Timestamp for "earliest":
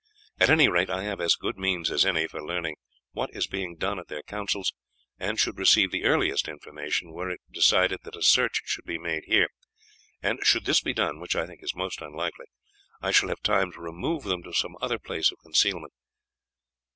6.05-6.47